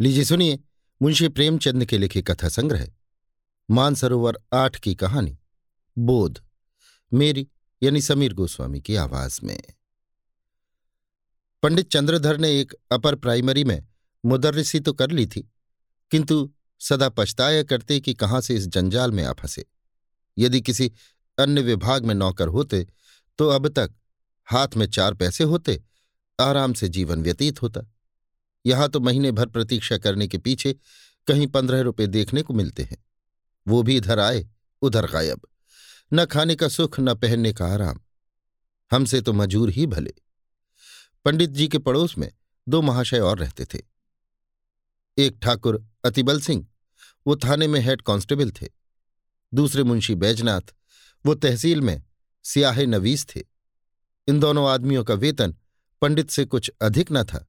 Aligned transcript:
लीजिए 0.00 0.24
सुनिए, 0.24 0.58
मुंशी 1.00 1.28
प्रेमचंद 1.28 1.84
के 1.84 1.98
लिखे 1.98 2.22
कथा 2.22 2.48
संग्रह 2.48 2.88
मानसरोवर 3.68 4.38
आठ 4.52 4.76
की 4.76 4.94
कहानी, 4.94 5.38
बोध, 5.96 6.40
मेरी 7.12 7.46
यानी 7.82 8.02
समीर 8.02 8.34
गोस्वामी 8.34 8.80
की 8.80 8.96
आवाज़ 8.96 9.40
में। 9.44 9.62
पंडित 11.62 11.90
चंद्रधर 11.90 12.38
ने 12.38 12.50
एक 12.60 12.74
अपर 12.92 13.14
प्राइमरी 13.14 13.64
में 13.64 13.82
मुदर्रिसी 14.24 14.80
तो 14.80 14.92
कर 14.92 15.10
ली 15.10 15.26
थी, 15.26 15.50
किंतु 16.10 16.52
सदा 16.80 17.08
पछताया 17.08 17.62
करते 17.62 18.00
कि 18.00 18.14
कहाँ 18.14 18.40
से 18.40 18.56
इस 18.56 18.66
जंजाल 18.68 19.12
में 19.12 19.24
आ 19.24 19.32
फंसे। 19.32 19.66
यदि 20.36 20.60
किसी 20.60 20.92
अन्य 21.38 21.62
विभाग 21.62 22.04
में 22.04 22.14
नौकर 22.14 22.48
होते 22.48 22.86
तो 23.38 23.48
अब 23.48 23.68
तक 23.68 23.94
हाथ 24.48 24.76
में 24.76 24.86
चार 24.86 25.14
पैसे 25.14 25.44
होते, 25.44 25.82
आराम 26.38 26.72
से 26.72 26.88
जीवन 26.88 27.22
व्यतीत 27.22 27.62
होता। 27.62 27.80
यहाँ 28.66 28.88
तो 28.88 29.00
महीने 29.00 29.32
भर 29.32 29.46
प्रतीक्षा 29.46 29.98
करने 29.98 30.28
के 30.28 30.38
पीछे 30.38 30.72
कहीं 31.26 31.46
पंद्रह 31.46 31.80
रुपए 31.80 32.06
देखने 32.06 32.42
को 32.42 32.54
मिलते 32.54 32.82
हैं। 32.82 33.04
वो 33.68 33.82
भी 33.82 33.96
इधर 33.96 34.18
आए, 34.18 34.48
उधर 34.82 35.06
गायब। 35.06 35.40
न 36.12 36.24
खाने 36.24 36.56
का 36.56 36.68
सुख, 36.68 37.00
न 37.00 37.14
पहनने 37.14 37.52
का 37.52 37.66
आराम। 37.66 38.00
हमसे 38.92 39.20
तो 39.20 39.32
मजूर 39.32 39.70
ही 39.70 39.86
भले। 39.86 40.14
पंडित 41.24 41.50
जी 41.50 41.68
के 41.68 41.78
पड़ोस 41.78 42.18
में 42.18 42.32
दो 42.68 42.82
महाशय 42.82 43.18
और 43.18 43.38
रहते 43.38 43.64
थे। 43.64 43.82
एक 45.18 45.38
ठाकुर 45.42 45.86
अतिबल 46.04 46.40
सिंह, 46.40 46.66
वो 47.26 47.36
थाने 47.36 47.66
में 47.66 47.80
हेड 47.80 48.02
कांस्टेबल 48.02 48.50
थे। 48.50 48.68
दूसरे 49.54 49.82
मुंशी 49.82 50.14
बैजनाथ, 50.14 50.74
वो 51.26 51.34
तहसील 51.34 51.80
में 51.80 52.02
सियाहे 52.44 52.86
नवीस 52.86 53.26
थे। 53.36 53.42
इन 54.28 54.40
दोनों 54.40 54.70
आदमियों 54.70 55.04
का 55.04 55.14
वेतन 55.14 55.54
पंडित 56.00 56.30
से 56.30 56.44
कुछ 56.44 56.70
अधिक 56.82 57.08
न 57.12 57.24
था। 57.24 57.46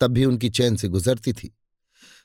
तब 0.00 0.10
भी 0.10 0.24
उनकी 0.24 0.50
चैन 0.50 0.76
से 0.76 0.88
गुजरती 0.88 1.32
थी। 1.32 1.58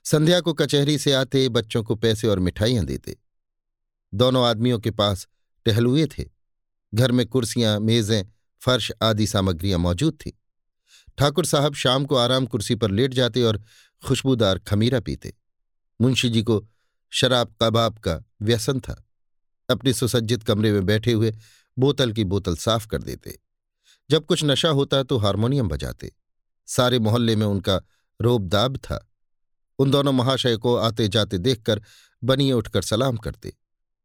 संध्या 0.04 0.42
को 0.42 0.54
कचहरी 0.54 0.98
से 0.98 1.14
आते 1.14 1.50
बच्चों 1.50 1.84
को 1.84 1.96
पैसे 1.96 2.28
और 2.28 2.40
मिठाइयाँ 2.40 2.86
देते। 2.86 3.18
दोनों 4.14 4.46
आदमियों 4.46 4.80
के 4.80 4.92
पास 4.92 5.28
टहलुए 5.66 6.06
थे। 6.06 6.30
घर 6.94 7.12
में 7.12 7.26
कुर्सियाँ, 7.26 7.80
मेजें, 7.80 8.24
फर्श 8.62 8.92
आदि 9.02 9.28
सामग्रियाँ 9.28 9.80
मौजूद 9.80 10.14
थी। 10.14 10.40
ठाकुर 11.18 11.46
साहब 11.46 11.74
शाम 11.74 12.06
को 12.06 12.16
आराम 12.16 12.46
कुर्सी 12.46 12.76
पर 12.76 12.92
लेट 12.92 13.14
जाते 13.14 13.44
और 13.44 13.62
खुशबूदार 14.08 14.60
खमीरा 14.60 15.00
पीते। 15.00 15.34
मुंशी 16.02 16.30
जी 16.30 16.44
को 16.44 16.68
शराब 17.10 17.56
कबाब 17.62 17.98
का 17.98 18.24
व्यसन 18.42 18.80
था। 18.80 19.06
अपने 19.70 19.94
सुसज्जित 19.94 20.44
कमरे 20.44 20.72
में 20.72 20.86
बैठे 20.86 21.12
हुए 21.12 21.34
बोतल 21.80 22.14
की 22.14 22.24
बोतल 22.24 22.56
साफ़ 22.56 22.88
कर 22.88 23.04
देते। 23.04 23.40
जब 24.10 24.26
कुछ 24.26 24.44
नशा 24.44 24.70
होता 24.70 25.04
तो 25.04 25.18
हारमोनियम 25.18 25.68
बजाते। 25.68 26.12
सारे 26.72 27.00
मोहल्ले 27.00 27.36
में 27.36 27.46
उनका 27.46 27.82
रोबदाब 28.20 28.78
था। 28.78 29.08
उन 29.80 29.92
दोनों 29.92 30.12
महाशय 30.12 30.58
को 30.58 30.76
आते 30.76 31.08
जाते 31.08 31.38
देखकर 31.38 31.82
बनिए 32.24 32.52
उठकर 32.52 32.82
सलाम 32.82 33.18
करते। 33.18 33.54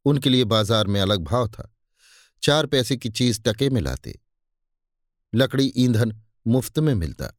उनके 0.05 0.31
लिए 0.31 0.45
बाज़ार 0.45 0.87
में 0.87 1.01
अलग 1.01 1.25
भाव 1.25 1.49
था। 1.49 1.73
चार 2.43 2.67
पैसे 2.67 2.97
की 2.97 3.09
चीज़ 3.09 3.41
टके 3.41 3.71
में 3.71 3.81
लाते। 3.81 4.19
लकड़ी 5.33 5.73
ईंधन 5.77 6.13
मुफ़्त 6.47 6.79
में 6.79 6.95
मिलता। 6.95 7.33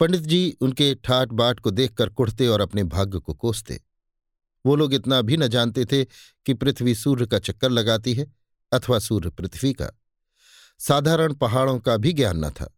पंडित 0.00 0.20
जी 0.20 0.56
उनके 0.60 0.94
ठाट 0.94 1.28
बाट 1.28 1.60
को 1.60 1.70
देखकर 1.70 2.08
कुढ़ते 2.08 2.46
और 2.46 2.60
अपने 2.60 2.84
भाग्य 2.84 3.18
को 3.18 3.34
कोसते। 3.34 3.80
वो 4.64 4.76
लोग 4.76 4.94
इतना 4.94 5.20
भी 5.22 5.36
न 5.36 5.48
जानते 5.48 5.84
थे 5.84 6.04
कि 6.04 6.54
पृथ्वी 6.54 6.94
सूर्य 6.94 7.26
का 7.26 7.38
चक्कर 7.38 7.70
लगाती 7.70 8.14
है 8.14 8.32
अथवा 8.72 8.98
सूर्य 8.98 9.30
पृथ्वी 9.30 9.72
का। 9.72 9.90
साधारण 10.78 11.34
पहाड़ों 11.34 11.78
का 11.78 11.96
भी 11.96 12.12
ज्ञान 12.12 12.44
न 12.44 12.50
था। 12.50 12.72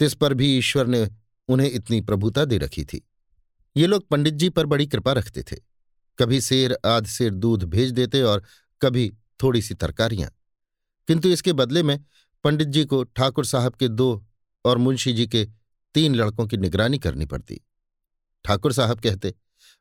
तिस 0.00 0.14
पर 0.14 0.34
भी 0.34 0.58
ईश्वर 0.58 0.86
ने 0.86 1.10
उन्हें 1.48 1.70
इतनी 1.70 2.00
प्रभुता 2.00 2.44
दे 2.44 2.58
रखी 2.58 2.84
थी। 2.84 3.08
ये 3.76 3.86
लोग 3.86 4.08
पंडित 4.08 4.34
जी 4.34 4.48
पर 4.48 4.66
बड़ी 4.66 4.86
कृपा 4.86 5.12
रखते 5.12 5.42
थे। 5.42 5.56
कभी 6.18 6.40
शेर, 6.40 6.78
आध 6.86 7.06
शेर 7.06 7.34
दूध 7.34 7.64
भेज 7.64 7.90
देते 7.90 8.22
और 8.22 8.44
कभी 8.82 9.12
थोड़ी 9.42 9.62
सी 9.62 9.74
तरकारियाँ। 9.74 10.30
किंतु 11.08 11.28
इसके 11.28 11.52
बदले 11.52 11.82
में 11.82 12.04
पंडित 12.44 12.68
जी 12.68 12.84
को 12.84 13.04
ठाकुर 13.04 13.44
साहब 13.44 13.74
के 13.74 13.88
दो 13.88 14.26
और 14.64 14.78
मुंशी 14.78 15.12
जी 15.12 15.26
के 15.26 15.48
तीन 15.94 16.14
लड़कों 16.14 16.46
की 16.46 16.56
निगरानी 16.56 16.98
करनी 16.98 17.26
पड़ती। 17.26 17.60
ठाकुर 18.44 18.72
साहब 18.72 19.00
कहते, 19.00 19.34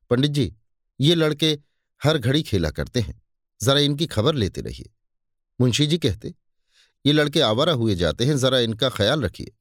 पंडित 0.10 0.32
जी, 0.32 0.56
ये 1.00 1.16
लड़के 1.16 1.60
हर 2.04 2.18
घड़ी 2.18 2.44
खेला 2.44 2.72
करते 2.72 3.00
हैं। 3.00 3.22
जरा 3.64 3.80
इनकी 3.80 4.06
खबर 4.06 4.36
लेते 4.36 4.62
रहिए। 4.62 4.90
मुंशी 5.62 5.88
जी 5.88 5.98
कहते, 5.98 6.34
ये 7.06 7.14
लड़के 7.14 7.42
आवारा 7.42 7.74
हुए 7.74 7.96
जाते 7.96 8.26
हैं, 8.26 8.38
जरा 8.38 8.60
इनका 8.60 8.90
ख्याल 8.90 9.22
रखिए। 9.22 9.56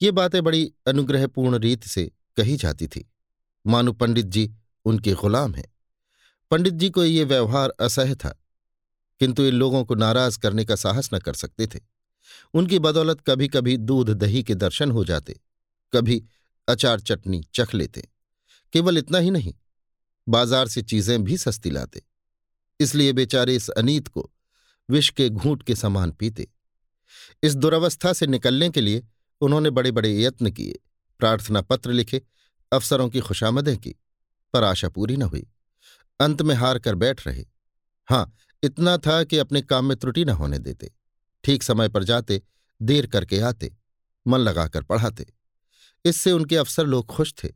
ये 0.00 0.10
बातें 0.10 0.42
बड़ी 0.44 0.72
अनुग्रहपूर्ण 0.86 1.58
रीत 1.58 1.84
से 1.84 2.10
कही 2.36 2.56
जाती 2.56 2.86
थी। 2.86 3.04
मानो 3.64 3.92
पंडित 3.92 4.26
जी 4.26 4.50
उनके 4.84 5.12
गुलाम 5.14 5.54
हैं। 5.54 5.64
पंडित 6.50 6.74
जी 6.74 6.90
को 6.90 7.04
ये 7.04 7.24
व्यवहार 7.24 7.74
असह्य 7.80 8.14
था, 8.14 8.30
किंतु 9.20 9.44
इन 9.44 9.54
लोगों 9.54 9.84
को 9.84 9.94
नाराज़ 9.94 10.38
करने 10.38 10.64
का 10.64 10.76
साहस 10.76 11.10
न 11.14 11.18
कर 11.18 11.34
सकते 11.34 11.66
थे। 11.66 11.80
उनकी 12.54 12.78
बदौलत 12.78 13.20
कभी 13.20 13.48
कभी 13.48 13.76
दूध 13.78 14.10
दही 14.10 14.42
के 14.42 14.54
दर्शन 14.56 14.90
हो 14.90 15.04
जाते, 15.04 15.40
कभी 15.92 16.22
अचार 16.68 17.00
चटनी 17.00 17.42
चख 17.54 17.74
लेते। 17.74 18.08
केवल 18.72 18.98
इतना 18.98 19.18
ही 19.18 19.30
नहीं, 19.30 19.54
बाज़ार 20.26 20.68
से 20.68 20.82
चीज़ें 20.82 21.22
भी 21.24 21.36
सस्ती 21.38 21.70
लाते। 21.70 22.02
इसलिए 22.80 23.12
बेचारे 23.12 23.54
इस 23.56 23.68
अनीत 23.70 24.08
को 24.08 24.30
विष 24.88 25.10
के 25.10 25.28
घूंट 25.28 25.62
के 25.62 25.74
समान 25.76 26.10
पीते। 26.10 26.46
इस 27.42 27.54
दुरवस्था 27.56 28.12
से 28.12 28.26
निकलने 28.26 28.68
के 28.70 28.80
लिए 28.80 29.02
उन्होंने 29.40 29.70
बड़े 29.70 29.90
बड़े 29.90 30.22
यत्न 30.22 30.50
किए, 30.50 30.78
प्रार्थना 31.18 31.60
पत्र 31.60 31.92
लिखे, 31.92 32.22
अफसरों 32.72 33.08
की 33.08 33.20
खुशामदें 33.20 33.76
की, 33.76 33.94
पर 34.52 34.62
आशा 34.62 34.88
पूरी 34.88 35.16
न 35.16 35.22
हुई। 35.22 35.46
अंत 36.20 36.42
में 36.42 36.54
हार 36.54 36.78
कर 36.78 36.94
बैठ 36.94 37.26
रहे। 37.26 37.44
हाँ, 38.08 38.32
इतना 38.62 38.98
था 38.98 39.24
कि 39.24 39.38
अपने 39.38 39.62
काम 39.62 39.84
में 39.84 39.96
त्रुटि 39.96 40.24
न 40.24 40.28
होने 40.28 40.58
देते। 40.58 40.92
ठीक 41.44 41.62
समय 41.62 41.88
पर 41.88 42.04
जाते, 42.04 42.42
देर 42.82 43.06
करके 43.06 43.40
आते, 43.40 43.76
मन 44.26 44.38
लगाकर 44.38 44.82
पढ़ाते। 44.82 45.32
इससे 46.04 46.32
उनके 46.32 46.56
अफसर 46.56 46.86
लोग 46.86 47.06
खुश 47.06 47.34
थे। 47.44 47.48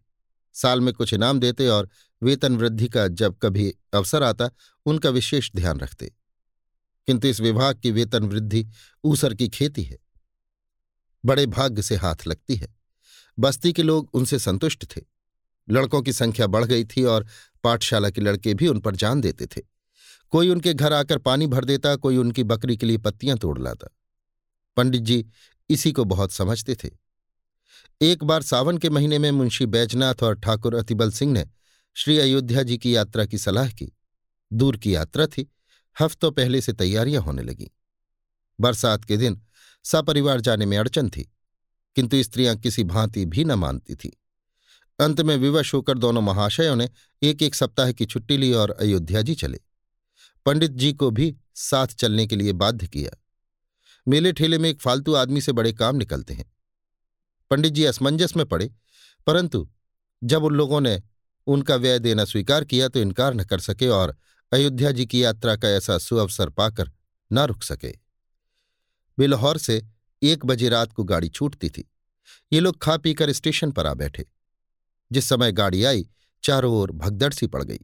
साल 0.53 0.81
में 0.81 0.95
कुछ 0.95 1.15
इनाम 1.15 1.41
देते 1.41 1.69
और 1.69 1.89
वेतन 2.22 2.56
वृद्धि 2.56 2.89
का 2.89 3.09
जब 3.09 3.39
कभी 3.43 3.75
अवसर 3.95 4.22
आता, 4.22 4.51
उनका 4.87 5.11
विशेष 5.11 5.51
ध्यान 5.56 5.81
रखते। 5.81 6.15
किंतु 7.06 7.28
इस 7.28 7.41
विभाग 7.41 7.81
की 7.81 7.91
वेतन 7.91 8.25
वृद्धि 8.25 8.66
ऊसर 9.05 9.34
की 9.34 9.49
खेती 9.49 9.83
है। 9.83 9.99
बड़े 11.24 11.46
भाग्य 11.46 11.82
से 11.82 11.96
हाथ 11.96 12.26
लगती 12.26 12.56
है। 12.56 12.74
बस्ती 13.38 13.72
के 13.72 13.82
लोग 13.82 14.10
उनसे 14.12 14.38
संतुष्ट 14.38 14.96
थे। 14.96 15.00
लड़कों 15.70 16.02
की 16.02 16.12
संख्या 16.12 16.46
बढ़ 16.46 16.64
गई 16.64 16.84
थी 16.84 17.04
और 17.04 17.26
पाठशाला 17.64 18.10
के 18.10 18.20
लड़के 18.20 18.54
भी 18.54 18.68
उन 18.68 18.80
पर 18.80 18.96
जान 18.96 19.20
देते 19.20 19.46
थे। 19.46 19.62
कोई 20.30 20.48
उनके 20.48 20.74
घर 20.74 20.92
आकर 20.92 21.18
पानी 21.18 21.46
भर 21.46 21.64
देता, 21.64 21.96
कोई 21.96 22.16
उनकी 22.16 22.42
बकरी 22.42 22.76
के 22.76 22.86
लिए 22.86 22.98
पत्तियाँ 22.98 23.38
तोड़ 23.38 23.58
लाता। 23.58 23.88
पंडित 24.76 25.02
जी 25.02 25.26
इसी 25.70 25.92
को 25.92 26.04
बहुत 26.04 26.32
समझते 26.32 26.74
थे। 26.74 26.90
एक 28.02 28.24
बार 28.24 28.42
सावन 28.42 28.78
के 28.78 28.91
महीने 28.91 29.18
में 29.18 29.30
मुंशी 29.30 29.66
बैजनाथ 29.66 30.14
और 30.22 30.41
ठाकुर 30.41 30.74
अतिबल 30.74 31.10
सिंह 31.10 31.32
ने 31.32 31.46
श्री 31.94 32.18
अयोध्या 32.18 32.62
जी 32.62 32.78
की 32.78 32.96
यात्रा 32.96 33.24
की 33.24 33.38
सलाह 33.38 33.68
की। 33.68 33.92
दूर 34.52 34.76
की 34.76 34.94
यात्रा 34.94 35.26
थी। 35.26 35.52
हफ्तों 36.00 36.32
पहले 36.32 36.60
से 36.60 36.72
तैयारियाँ 36.72 37.22
होने 37.22 37.42
लगीं। 37.42 37.68
बरसात 38.60 39.04
के 39.04 39.16
दिन 39.16 39.42
सपरिवार 39.84 40.41
जाने 40.41 40.67
में 40.67 40.77
अड़चन 40.78 41.09
थी, 41.11 41.22
किंतु 41.97 42.22
स्त्रियाँ 42.22 42.56
किसी 42.56 42.84
भांति 42.84 43.25
भी 43.27 43.45
न 43.45 43.53
मानती 43.55 43.95
थीं। 43.95 44.11
अंत 44.99 45.21
में 45.21 45.37
विवश 45.37 45.72
होकर 45.75 45.99
दोनों 45.99 46.22
महाशयों 46.22 46.77
ने 46.77 46.89
एक 47.22 47.43
एक 47.43 47.55
सप्ताह 47.55 47.93
की 47.93 48.06
छुट्टी 48.06 48.37
ली 48.37 48.53
और 48.53 48.71
अयोध्या 48.71 49.22
जी 49.22 49.34
चले। 49.34 49.61
पंडित 50.47 50.71
जी 50.71 50.93
को 50.93 51.11
भी 51.11 51.34
साथ 51.55 51.87
चलने 51.89 52.27
के 52.27 52.37
लिए 52.37 52.53
बाध्य 52.55 52.87
किया। 52.87 53.11
मेले 54.06 54.33
ठेले 54.33 54.59
में 54.59 54.69
एक 54.71 54.81
फालतू 54.81 55.15
आदमी 55.15 55.41
से 55.41 55.53
बड़े 55.53 55.72
काम 55.72 55.97
निकलते 55.97 56.34
हैं। 56.34 56.53
पंडित 57.51 57.72
जी 57.72 57.84
असमंजस 57.84 58.37
में 58.37 58.45
पड़े, 58.47 58.71
परंतु 59.27 59.69
जब 60.22 60.45
उन 60.45 60.54
लोगों 60.54 60.80
ने 60.80 61.03
उनका 61.47 61.77
व्यय 61.77 61.98
देना 61.98 62.25
स्वीकार 62.25 62.65
किया 62.65 62.89
तो 62.89 63.01
इनकार 63.01 63.34
न 63.34 63.45
कर 63.45 63.60
सके 63.60 63.89
और 63.89 64.16
अयोध्या 64.53 64.91
जी 64.91 65.07
की 65.07 65.22
यात्रा 65.25 65.57
का 65.57 65.69
ऐसा 65.69 65.98
सुअवसर 65.98 66.51
पाकर 66.51 66.91
न 67.30 67.39
रुक 67.39 67.63
सके। 67.63 67.95
बिलहौर 69.19 69.59
से 69.59 69.83
एक 70.22 70.45
बजे 70.47 70.69
रात 70.69 70.93
को 70.93 71.05
गाड़ी 71.05 71.28
छूटती 71.28 71.71
थी। 71.71 71.89
ये 72.53 72.61
लोग 72.61 72.78
खा 72.83 72.97
पीकर 72.97 73.33
स्टेशन 73.33 73.71
पर 73.71 73.87
आ 73.87 73.95
बैठे। 73.95 74.27
जिस 75.11 75.28
समय 75.28 75.53
गाड़ी 75.53 75.84
आई, 75.84 76.09
चारों 76.45 76.75
ओर 76.75 76.93
भगदड़ 76.93 77.33
सी 77.33 77.47
पड़ 77.47 77.63
गई। 77.63 77.81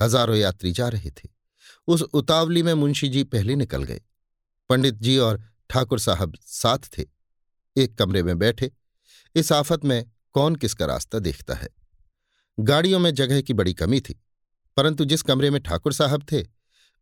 हज़ारों 0.00 0.36
यात्री 0.36 0.72
जा 0.72 0.88
रहे 0.88 1.10
थे। 1.10 1.28
उस 1.88 2.02
उतावली 2.02 2.62
में 2.62 2.72
मुंशी 2.74 3.08
जी 3.08 3.22
पहले 3.24 3.54
निकल 3.56 3.82
गए। 3.82 4.00
पंडित 4.70 4.94
जी 4.94 5.16
और 5.18 5.42
ठाकुर 5.70 5.98
साहब 5.98 6.36
साथ 6.40 6.88
थे। 6.98 7.04
एक 7.76 7.96
कमरे 7.98 8.22
में 8.22 8.38
बैठे। 8.38 8.70
इस 9.34 9.52
आफत 9.52 9.84
में 9.84 10.04
कौन 10.34 10.56
किसका 10.56 10.86
रास्ता 10.86 11.18
देखता 11.18 11.54
है? 11.54 11.68
गाड़ियों 12.58 12.98
में 12.98 13.14
जगह 13.14 13.40
की 13.40 13.54
बड़ी 13.54 13.74
कमी 13.74 14.00
थी, 14.00 14.20
परंतु 14.76 15.04
जिस 15.04 15.22
कमरे 15.22 15.50
में 15.50 15.60
ठाकुर 15.62 15.92
साहब 15.92 16.26
थे, 16.32 16.42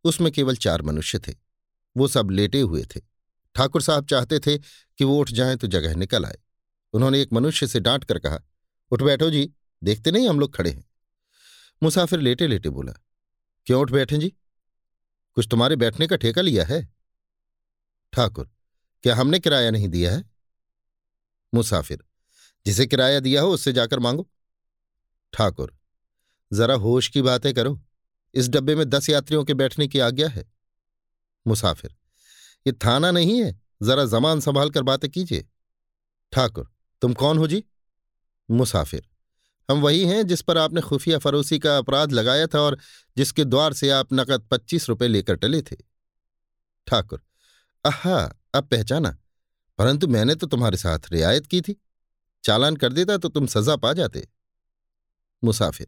उसमें 0.05 0.31
केवल 0.31 0.55
चार 0.55 0.81
मनुष्य 0.81 1.19
थे। 1.19 1.33
वो 1.95 2.07
सब 2.07 2.31
लेटे 2.31 2.61
हुए 2.61 2.83
थे। 2.85 3.01
ठाकुर 3.55 3.81
साहब 3.81 4.05
चाहते 4.05 4.39
थे 4.39 4.57
कि 4.97 5.03
वो 5.03 5.19
उठ 5.19 5.31
जाएँ 5.31 5.57
तो 5.57 5.67
जगह 5.67 5.95
निकल 5.95 6.25
आए। 6.25 6.37
उन्होंने 6.93 7.21
एक 7.21 7.33
मनुष्य 7.33 7.67
से 7.67 7.79
डांट 7.79 8.03
कर 8.03 8.19
कहा, 8.19 8.39
उठ 8.91 9.01
बैठो 9.01 9.29
जी, 9.29 9.53
देखते 9.83 10.11
नहीं 10.11 10.29
हम 10.29 10.39
लोग 10.39 10.55
खड़े 10.55 10.71
हैं? 10.71 10.85
मुसाफिर 11.83 12.19
लेटे 12.19 12.47
लेटे 12.47 12.69
बोला, 12.69 12.93
क्यों 13.65 13.81
उठ 13.81 13.91
बैठे 13.91 14.17
जी? 14.17 14.29
कुछ 15.33 15.47
तुम्हारे 15.51 15.75
बैठने 15.75 16.07
का 16.07 16.15
ठेका 16.15 16.41
लिया 16.41 16.65
है? 16.65 16.93
ठाकुर, 18.13 18.51
क्या 19.03 19.15
हमने 19.15 19.39
किराया 19.39 19.71
नहीं 19.71 19.89
दिया 19.89 20.15
है? 20.15 20.23
मुसाफिर, 21.53 22.03
जिसे 22.65 22.85
किराया 22.85 23.19
दिया 23.19 23.41
हो 23.41 23.49
उससे 23.49 23.73
जाकर 23.73 23.99
मांगो। 23.99 24.29
ठाकुर, 25.33 25.77
जरा 26.53 26.75
होश 26.75 27.07
की 27.07 27.21
बातें 27.21 27.53
करो, 27.53 27.81
इस 28.33 28.49
डब्बे 28.49 28.75
में 28.75 28.89
दस 28.89 29.09
यात्रियों 29.09 29.43
के 29.43 29.53
बैठने 29.53 29.87
की 29.87 29.99
आज्ञा 29.99 30.27
है? 30.27 30.45
मुसाफिर 31.47 31.95
ये 32.67 32.73
थाना 32.73 33.11
नहीं 33.11 33.41
है। 33.41 33.61
जरा 33.81 34.05
जमान 34.05 34.39
संभाल 34.39 34.69
कर 34.69 34.83
बातें 34.83 35.11
कीजिए। 35.11 35.45
ठाकुर, 36.31 36.71
तुम 37.01 37.13
कौन 37.13 37.37
हो 37.37 37.47
जी? 37.47 37.63
मुसाफिर। 38.51 39.07
हम 39.71 39.81
वही 39.81 40.05
हैं 40.05 40.27
जिस 40.27 40.41
पर 40.41 40.57
आपने 40.57 40.81
खुफिया 40.81 41.17
फरोसी 41.17 41.59
का 41.59 41.77
अपराध 41.77 42.11
लगाया 42.11 42.47
था 42.47 42.59
और 42.59 42.77
जिसके 43.17 43.45
द्वार 43.45 43.73
से 43.73 43.89
आप 43.89 44.07
नकद 44.13 44.47
पच्चीस 44.51 44.89
रुपए 44.89 45.07
लेकर 45.07 45.35
टले 45.35 45.61
थे। 45.61 45.75
ठाकुर 46.87 47.23
अहा 47.85 48.39
अब 48.53 48.67
पहचाना। 48.67 49.17
परंतु 49.77 50.07
मैंने 50.07 50.35
तो 50.35 50.47
तुम्हारे 50.47 50.77
साथ 50.77 50.99
रियायत 51.11 51.45
की 51.45 51.61
थी। 51.61 51.81
चालान 52.43 52.75
कर 52.75 52.93
देता 52.93 53.17
तो 53.17 53.29
तुम 53.29 53.47
सजा 53.47 53.75
पा 53.75 53.93
जाते। 53.93 54.27
मुसाफिर, 55.43 55.87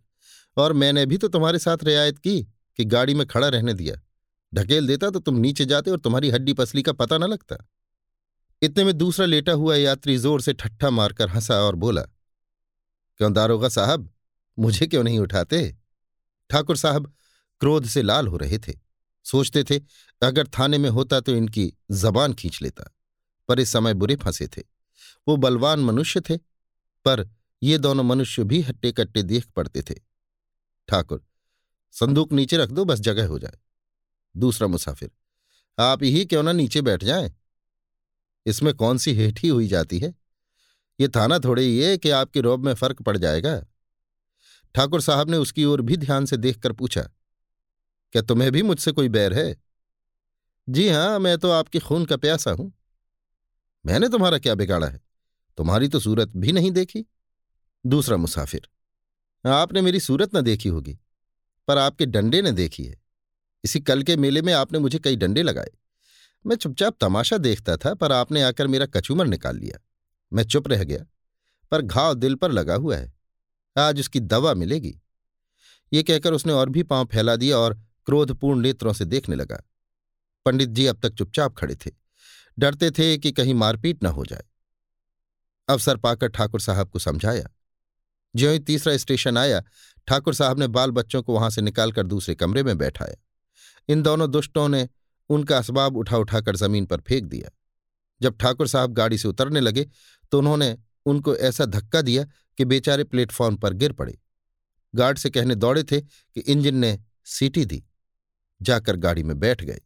और 0.58 0.74
मैंने 0.74 1.06
भी 1.06 1.18
तो 1.18 1.28
तुम्हारे 1.28 1.60
साथ 1.60 1.78
रियायत 1.84 2.18
की 2.18 2.44
कि 2.78 2.86
गाड़ी 2.86 3.14
में 3.14 3.28
खड़ा 3.28 3.48
रहने 3.48 3.74
दिया। 3.74 3.96
ढकेल 4.54 4.88
देता 4.88 5.10
तो 5.10 5.20
तुम 5.20 5.38
नीचे 5.38 5.66
जाते 5.66 5.92
और 5.92 6.00
तुम्हारी 6.00 6.30
हड्डी 6.30 6.54
पसली 6.54 6.82
का 6.82 6.94
पता 6.94 7.18
न 7.18 7.24
लगता। 7.24 7.58
इतने 8.62 8.84
में 8.84 8.98
दूसरा 8.98 9.26
लेटा 9.26 9.52
हुआ 9.54 9.76
यात्री 9.76 10.18
ज़ोर 10.18 10.42
से 10.42 10.54
ठट्ठा 10.54 10.90
मारकर 10.90 11.30
हंसा 11.30 11.56
और 11.62 11.76
बोला, 11.76 12.02
क्यों 13.20 13.32
दारोगा 13.34 13.70
साहब, 13.70 14.10
मुझे 14.58 14.88
क्यों 14.88 15.04
नहीं 15.04 15.20
उठाते? 15.20 15.78
ठाकुर 16.50 16.78
साहब 16.78 17.14
क्रोध 17.62 17.86
से 17.86 18.02
लाल 18.02 18.28
हो 18.28 18.38
रहे 18.38 18.58
थे। 18.60 18.74
सोचते 19.26 19.64
थे, 19.64 19.80
अगर 20.22 20.48
थाने 20.50 20.78
में 20.78 20.90
होता 20.90 21.20
तो 21.20 21.36
इनकी 21.36 21.72
जबान 21.94 22.34
खींच 22.34 22.62
लेता। 22.62 22.92
पर 23.50 23.60
इस 23.60 23.70
समय 23.70 23.94
बुरे 23.94 24.16
फंसे 24.16 24.48
थे। 24.48 24.62
वो 25.28 25.36
बलवान 25.38 25.80
मनुष्य 25.80 26.22
थे, 26.22 26.38
पर 26.38 27.28
ये 27.62 27.78
दोनों 27.78 28.04
मनुष्य 28.04 28.44
भी 28.44 28.62
हट्टे 28.62 28.92
कट्टे 28.92 29.24
देख 29.24 29.46
पड़ते 29.48 29.82
थे। 29.82 29.96
ठाकुर, 30.90 31.24
संदूक 31.94 32.34
नीचे 32.34 32.58
रख 32.58 32.70
दो, 32.70 32.86
बस 32.86 33.00
जगह 33.02 33.28
हो 33.28 33.40
जाए। 33.40 33.58
दूसरा 34.38 34.68
मुसाफिर। 34.68 35.12
आप 35.78 36.04
ही 36.04 36.26
क्यों 36.26 36.44
ना 36.44 36.52
नीचे 36.52 36.82
बैठ 36.82 37.04
जाएँ? 37.04 37.34
इसमें 38.46 38.74
कौन 38.74 38.98
सी 38.98 39.14
हेठी 39.14 39.48
हुई 39.48 39.68
जाती 39.68 40.00
है? 40.00 40.14
ये 41.00 41.08
थाना 41.08 41.40
थोड़े 41.40 41.64
ही 41.64 41.80
है 41.80 41.98
कि 41.98 42.10
आपकी 42.12 42.42
रोब 42.42 42.66
में 42.66 42.74
फ़र्क 42.74 43.02
पड़ 43.02 43.18
जाएगा। 43.18 43.60
ठाकुर 44.76 45.02
साहब 45.02 45.30
ने 45.30 45.38
उसकी 45.38 45.66
ओर 45.66 45.82
भी 45.82 45.98
ध्यान 45.98 46.26
से 46.26 46.38
देखकर 46.38 46.72
पूछा, 46.74 47.02
क्या 48.14 48.22
तुम्हें 48.22 48.52
भी 48.52 48.62
मुझसे 48.64 48.92
कोई 48.92 49.10
बैर 49.10 49.34
है? 49.34 49.56
जी 50.68 50.88
हाँ, 50.90 51.20
मैं 51.20 51.38
तो 51.38 51.52
आपके 51.52 51.80
खून 51.80 52.06
का 52.06 52.18
प्यासा 52.18 52.52
हूँ। 52.52 52.72
मैंने 53.86 54.10
तुम्हारा 54.10 54.38
क्या 54.40 54.56
बिगाड़ा 54.56 54.88
है? 54.88 55.02
तुम्हारी 55.58 55.88
तो 55.88 56.00
सूरत 56.00 56.32
भी 56.36 56.52
नहीं 56.52 56.72
देखी। 56.72 57.06
दूसरा 57.86 58.18
मुसाफिर, 58.18 58.68
आपने 59.44 59.82
मेरी 59.82 60.00
सूरत 60.00 60.36
न 60.36 60.42
देखी 60.42 60.70
होगी, 60.70 60.98
पर 61.68 61.78
आपके 61.78 62.06
डंडे 62.06 62.42
ने 62.42 62.52
देखी 62.52 62.86
है। 62.86 62.96
इसी 63.68 63.80
कल 63.80 64.04
के 64.04 64.16
मेले 64.18 64.42
में 64.42 64.54
आपने 64.54 64.80
मुझे 64.80 65.00
कई 65.00 65.16
डंडे 65.16 65.44
लगाए। 65.44 65.72
मैं 66.46 66.56
चुपचाप 66.56 66.98
तमाशा 67.02 67.38
देखता 67.38 67.76
था, 67.78 67.94
पर 67.94 68.12
आपने 68.12 68.42
आकर 68.42 68.68
मेरा 68.68 68.86
कचूमर 68.86 69.28
निकाल 69.28 69.58
लिया। 69.58 69.80
मैं 70.34 70.44
चुप 70.44 70.68
रह 70.68 70.84
गया, 70.84 71.06
पर 71.72 71.82
घाव 71.82 72.14
दिल 72.14 72.36
पर 72.36 72.52
लगा 72.52 72.76
हुआ 72.76 72.98
है। 72.98 73.14
आज 73.78 74.00
उसकी 74.00 74.20
दवा 74.20 74.54
मिलेगी। 74.54 75.02
ये 75.94 76.04
कहकर 76.04 76.34
उसने 76.34 76.54
और 76.54 76.70
भी 76.70 76.84
पाँव 76.84 77.06
फैला 77.06 77.36
दिया 77.36 77.58
और 77.58 77.74
क्रोधपूर्ण 78.06 78.60
नेत्रों 78.60 78.94
से 78.94 79.06
देखने 79.06 79.36
लगा। 79.36 79.62
पंडित 80.46 80.70
जी 80.70 80.86
अब 80.86 81.00
तक 81.00 81.14
चुपचाप 81.14 81.56
खड़े 81.58 81.76
थे। 81.76 81.92
डरते 82.60 82.92
थे 82.92 83.18
कि 83.18 83.32
कहीं 83.32 83.54
मारपीट 83.54 84.04
न 84.04 84.08
हो 84.08 84.26
जाए। 84.26 84.44
अवसर 85.70 85.98
पाकर 85.98 86.28
ठाकुर 86.28 86.62
साहब 86.62 86.90
को 86.90 87.00
समझाया। 87.00 87.50
ज्यों 88.36 88.54
ही 88.54 88.60
तीसरा 88.60 88.98
स्टेशन 88.98 89.38
आया, 89.38 89.64
ठाकुर 90.08 90.34
साहब 90.34 90.60
ने 90.60 90.68
बाल 90.68 90.92
बच्चों 90.92 91.24
को 91.24 91.34
वहाँ 91.34 91.50
से 91.50 91.62
निकालकर 91.62 92.08
दूसरे 92.08 92.36
कमरे 92.36 92.64
में 92.64 92.78
बैठाया। 92.78 93.16
इन 93.90 94.02
दोनों 94.02 94.30
दुष्टों 94.32 94.68
ने 94.70 94.88
उनका 95.30 95.58
असबाब 95.58 95.98
उठा 95.98 96.18
उठाकर 96.18 96.56
ज़मीन 96.56 96.86
पर 96.86 97.02
फेंक 97.02 97.26
दिया। 97.26 97.50
जब 98.22 98.38
ठाकुर 98.38 98.68
साहब 98.68 98.94
गाड़ी 98.94 99.18
से 99.18 99.28
उतरने 99.28 99.60
लगे 99.60 99.88
तो 100.32 100.40
उन्होंने 100.40 100.78
उनको 101.06 101.36
ऐसा 101.38 101.66
धक्का 101.66 102.02
दिया 102.02 102.24
कि 102.58 102.66
बेचारे 102.66 103.04
प्लेटफॉर्म 103.04 103.56
पर 103.56 103.74
गिर 103.74 103.92
पड़े। 103.94 104.18
गार्ड 104.94 105.18
से 105.18 105.30
कहने 105.30 105.56
दौड़े 105.56 105.84
थे 105.84 106.02
कि 106.02 106.42
इंजन 106.42 106.76
ने 106.76 107.00
सीटी 107.26 107.66
दी, 107.66 107.84
जाकर 108.62 108.96
गाड़ी 108.96 109.24
में 109.24 109.40
बैठ 109.40 109.64
गए। 109.64 109.82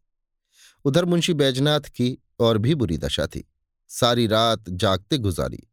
उधर 0.86 1.06
मुंशी 1.06 1.34
बैजनाथ 1.34 1.90
की 1.90 2.18
और 2.40 2.58
भी 2.58 2.76
बुरी 2.76 2.98
दशा 2.98 3.28
थी। 3.28 3.48
सारी 3.90 4.28
रात 4.28 4.70
जागते 4.70 5.18
गुजारी। 5.18 5.68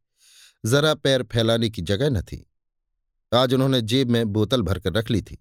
जरा 0.64 0.94
पैर 0.94 1.22
फैलाने 1.22 1.70
की 1.70 1.82
जगह 1.82 2.10
न 2.10 2.22
थी। 2.22 2.44
आज 3.32 3.54
उन्होंने 3.54 3.80
जेब 3.82 4.10
में 4.10 4.24
बोतल 4.26 4.62
भरकर 4.62 4.92
रख 4.92 5.10
ली 5.10 5.22
थी। 5.22 5.38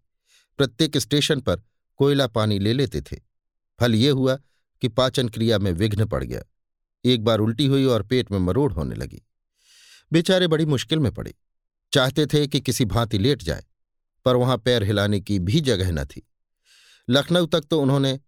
प्रत्येक 0.59 0.97
स्टेशन 0.97 1.39
पर 1.39 1.61
कोयला 1.97 2.27
पानी 2.27 2.59
ले 2.59 2.73
लेते 2.73 3.01
थे। 3.01 3.17
फल 3.79 3.95
ये 3.95 4.09
हुआ 4.09 4.35
कि 4.81 4.87
पाचन 4.87 5.29
क्रिया 5.29 5.57
में 5.57 5.71
विघ्न 5.71 6.05
पड़ 6.05 6.23
गया। 6.23 6.43
एक 7.05 7.23
बार 7.23 7.39
उल्टी 7.39 7.65
हुई 7.65 7.85
और 7.85 8.03
पेट 8.03 8.31
में 8.31 8.39
मरोड़ 8.39 8.73
होने 8.73 8.95
लगी। 8.95 9.21
बेचारे 10.13 10.47
बड़ी 10.47 10.65
मुश्किल 10.65 10.99
में 10.99 11.11
पड़े। 11.11 11.35
चाहते 11.93 12.25
थे 12.25 12.47
कि 12.47 12.61
किसी 12.61 12.85
भांति 12.85 13.17
लेट 13.17 13.43
जाए, 13.43 13.63
पर 14.25 14.35
वहाँ 14.35 14.57
पैर 14.57 14.83
हिलाने 14.83 15.19
की 15.19 15.39
भी 15.39 15.61
जगह 15.61 15.91
न 15.91 16.05
थी। 16.05 16.27
लखनऊ 17.09 17.45
तक 17.45 17.61
तो 17.61 17.81
उन्होंने 17.81 18.19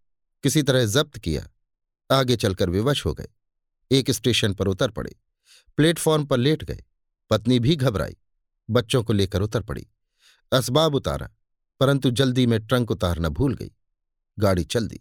किसी 0.43 0.63
तरह 0.63 0.85
जब्त 0.85 1.17
किया। 1.17 1.49
आगे 2.11 2.35
चलकर 2.35 2.69
विवश 2.69 3.05
हो 3.05 3.13
गए। 3.13 3.27
एक 3.91 4.11
स्टेशन 4.11 4.53
पर 4.53 4.67
उतर 4.67 4.91
पड़े। 4.91 5.15
प्लेटफॉर्म 5.77 6.25
पर 6.25 6.37
लेट 6.37 6.63
गए। 6.63 6.83
पत्नी 7.29 7.59
भी 7.59 7.75
घबराई। 7.75 8.17
बच्चों 8.69 9.03
को 9.03 9.13
लेकर 9.13 9.41
उतर 9.41 9.61
पड़ी। 9.61 9.87
असबाब 10.51 10.95
उतारा। 10.95 11.29
परंतु 11.79 12.11
जल्दी 12.11 12.45
में 12.47 12.59
ट्रंक 12.67 12.91
उतारना 12.91 13.29
भूल 13.29 13.55
गई। 13.55 13.71
गाड़ी 14.37 14.63
चल 14.63 14.87
दी। 14.87 14.99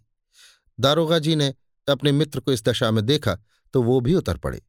दारोगा 0.79 1.19
जी 1.19 1.35
ने 1.35 1.53
अपने 1.87 2.11
मित्र 2.11 2.39
को 2.39 2.51
इस 2.51 2.63
दशा 2.65 2.91
में 2.91 3.05
देखा 3.05 3.37
तो 3.73 3.81
वो 3.83 3.99
भी 4.01 4.13
उतर 4.15 4.37
पड़े। 4.37 4.61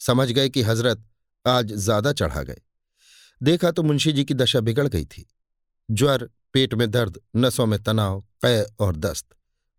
समझ 0.00 0.30
गए 0.30 0.48
कि 0.48 0.62
हज़रत 0.62 1.04
आज 1.44 1.72
ज़्यादा 1.72 2.12
चढ़ा 2.12 2.42
गए। 2.42 2.60
देखा 3.40 3.70
तो 3.70 3.82
मुंशी 3.82 4.12
जी 4.12 4.24
की 4.24 4.34
दशा 4.34 4.60
बिगड़ 4.60 4.86
गई 4.88 5.04
थी। 5.04 5.26
ज्वर, 5.88 6.28
पेट 6.52 6.74
में 6.74 6.90
दर्द, 6.90 7.20
नसों 7.36 7.66
में 7.66 7.82
तनाव, 7.82 8.20
कै 8.44 8.62
और 8.80 8.96
दस्त। 8.96 9.26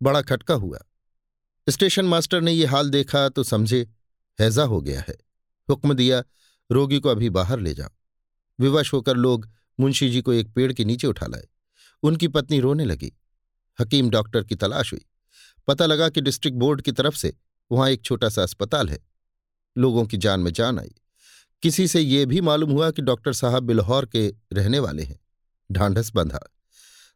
बड़ा 0.02 0.22
खटका 0.22 0.54
हुआ। 0.54 0.80
स्टेशन 1.68 2.06
मास्टर 2.06 2.42
ने 2.42 2.52
ये 2.52 2.66
हाल 2.66 2.90
देखा 2.90 3.28
तो 3.30 3.44
समझे 3.44 3.82
हैजा 4.40 4.64
हो 4.64 4.82
गया 4.82 5.02
है। 5.02 5.18
हुक्म 5.70 5.94
दिया, 5.94 6.24
रोगी 6.70 7.00
को 7.00 7.10
अभी 7.10 7.30
बाहर 7.30 7.60
ले 7.60 7.74
जाओ। 7.74 7.90
विवश 8.60 8.94
होकर 8.94 9.16
लोग 9.16 9.50
मुंशी 9.80 10.10
जी 10.10 10.22
को 10.22 10.34
एक 10.34 10.54
पेड़ 10.54 10.72
के 10.74 10.86
नीचे 10.86 11.08
उठा 11.08 11.26
लाए। 11.26 11.48
उनकी 12.04 12.28
पत्नी 12.28 12.60
रोने 12.60 12.86
लगी। 12.86 13.14
हकीम 13.80 14.10
डॉक्टर 14.10 14.44
की 14.44 14.56
तलाश 14.56 14.94
हुई। 14.94 15.06
पता 15.68 15.86
लगा 15.86 16.10
कि 16.10 16.22
डिस्ट्रिक्ट 16.22 16.58
बोर्ड 16.58 16.82
की 16.82 16.92
तरफ़ 16.92 17.16
से 17.16 17.34
वहाँ 17.72 17.90
एक 17.90 18.02
छोटा 18.02 18.30
सा 18.30 18.44
अस्पताल 18.44 18.90
है। 18.90 19.00
लोगों 19.78 20.06
की 20.06 20.18
जान 20.18 20.40
में 20.40 20.54
जान 20.54 20.80
आई। 20.80 20.96
किसी 21.62 21.88
से 21.88 22.02
ये 22.02 22.26
भी 22.26 22.42
मालूम 22.42 22.72
हुआ 22.72 22.92
कि 22.92 23.02
डॉक्टर 23.02 23.34
साहब 23.34 23.64
बिल्हौर 23.64 24.06
के 24.06 24.36
रहने 24.54 24.80
वाले 24.80 25.04
हैं। 25.04 25.20
ढांढस 25.72 26.12
बंधा। 26.16 26.40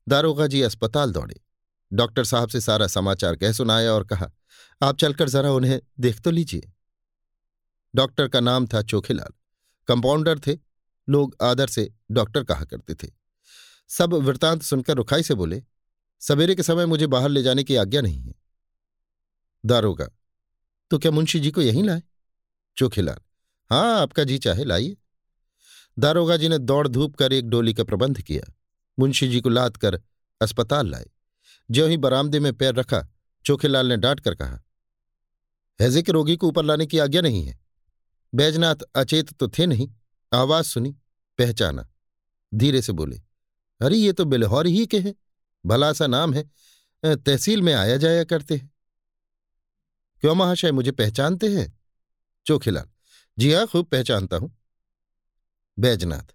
दारोगा 0.07 0.47
जी 0.47 0.61
अस्पताल 0.61 1.11
दौड़े। 1.11 1.41
डॉक्टर 1.93 2.23
साहब 2.23 2.49
से 2.49 2.61
सारा 2.61 2.87
समाचार 2.87 3.35
कह 3.35 3.51
सुनाया 3.51 3.91
और 3.91 4.03
कहा, 4.03 4.31
आप 4.81 4.97
चलकर 4.97 5.29
जरा 5.29 5.51
उन्हें 5.51 5.81
देख 5.99 6.21
तो 6.21 6.31
लीजिए। 6.31 6.71
डॉक्टर 7.95 8.27
का 8.27 8.39
नाम 8.39 8.67
था 8.67 8.81
चोखेलाल। 8.81 9.33
कंपाउंडर 9.87 10.39
थे। 10.39 10.57
लोग 11.09 11.35
आदर 11.41 11.67
से 11.67 11.93
डॉक्टर 12.11 12.43
कहा 12.43 12.65
करते 12.65 12.95
थे। 12.95 13.20
सब 13.91 14.13
वृतांत 14.13 14.61
सुनकर 14.61 14.93
रुखाई 14.93 15.23
से 15.23 15.35
बोले, 15.35 15.63
सवेरे 16.19 16.55
के 16.55 16.63
समय 16.63 16.85
मुझे 16.85 17.07
बाहर 17.07 17.29
ले 17.29 17.43
जाने 17.43 17.63
की 17.63 17.75
आज्ञा 17.75 18.01
नहीं 18.01 18.21
है। 18.21 18.33
दारोगा 19.65 20.07
तो 20.91 20.99
क्या 20.99 21.11
मुंशी 21.11 21.39
जी 21.39 21.51
को 21.51 21.61
यहीं 21.61 21.83
लाए? 21.83 22.03
चोखेलाल 22.77 23.19
हाँ 23.69 24.01
आपका 24.01 24.23
जी 24.23 24.37
चाहे, 24.37 24.63
लाइए। 24.63 24.97
दारोगा 25.99 26.37
जी 26.37 26.49
ने 26.49 26.57
दौड़ 26.57 26.87
धूप 26.87 27.15
कर 27.15 27.33
एक 27.33 27.49
डोली 27.49 27.73
का 27.73 27.83
प्रबंध 27.83 28.21
किया। 28.21 28.53
मुंशी 28.99 29.27
जी 29.27 29.41
को 29.41 29.49
लाद 29.49 29.77
कर 29.77 30.01
अस्पताल 30.41 30.87
लाए। 30.87 31.09
ज्यों 31.71 31.89
ही 31.89 31.97
बरामदे 31.97 32.39
में 32.39 32.53
पैर 32.53 32.75
रखा, 32.75 33.07
चोखेलाल 33.45 33.87
ने 33.87 33.97
डांट 33.97 34.19
कर 34.19 34.35
कहा 34.35 34.61
हैजे 35.81 36.01
के 36.01 36.11
रोगी 36.11 36.37
को 36.37 36.47
ऊपर 36.47 36.63
लाने 36.63 36.85
की 36.85 36.99
आज्ञा 36.99 37.21
नहीं 37.21 37.43
है। 37.45 37.59
बैजनाथ 38.35 38.75
अचेत 38.95 39.33
तो 39.33 39.47
थे 39.47 39.65
नहीं। 39.65 39.89
आवाज़ 40.33 40.65
सुनी, 40.65 40.91
पहचाना, 41.37 41.87
धीरे 42.53 42.81
से 42.81 42.93
बोले 42.93 43.21
अरे, 43.81 43.97
ये 43.97 44.13
तो 44.13 44.25
बिलहौर 44.25 44.67
ही 44.67 44.85
के 44.85 44.99
हैं। 44.99 45.13
भला 45.65 45.91
सा 45.93 46.07
नाम 46.07 46.33
है। 46.33 46.43
तहसील 47.05 47.61
में 47.61 47.73
आया 47.73 47.97
जाया 47.97 48.23
करते 48.23 48.55
हैं। 48.55 48.69
क्यों 50.23 50.35
महाशय, 50.35 50.71
मुझे 50.71 50.91
पहचानते 50.91 51.47
हैं? 51.49 51.79
चोखिलाल, 52.45 52.89
जी 53.37 53.53
हाँ 53.53 53.65
खूब 53.67 53.85
पहचानता 53.85 54.37
हूँ। 54.37 54.55
बैजनाथ, 55.77 56.33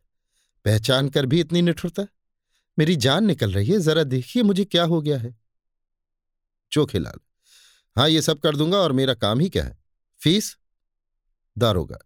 पहचान 0.65 1.09
कर 1.09 1.27
भी 1.27 1.41
इतनी 1.41 1.63
निठुरता? 1.63 2.07
मेरी 2.79 2.97
जान 2.97 3.25
निकल 3.25 3.53
रही 3.53 3.73
है, 3.73 3.79
जरा 3.79 4.03
देखिए 4.05 4.43
मुझे 4.43 4.65
क्या 4.65 4.85
हो 4.85 5.01
गया 5.03 5.19
है। 5.19 5.35
चोखेलाल 6.73 7.19
हाँ 7.97 8.09
ये 8.09 8.23
सब 8.23 8.39
कर 8.39 8.57
दूँगा 8.57 8.79
और 8.79 8.93
मेरा 8.93 9.15
काम 9.15 9.41
ही 9.41 9.49
क्या 9.49 9.65
है? 9.65 9.79
फ़ीस? 10.21 10.57
दारोगा, 11.59 11.99